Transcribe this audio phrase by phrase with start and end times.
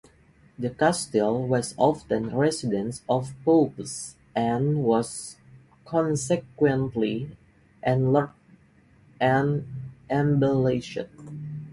[0.57, 5.37] The Castle was often residence of Popes, and was
[5.85, 7.37] consequently
[7.83, 8.31] enlarged
[9.19, 9.67] and
[10.09, 10.97] embellished.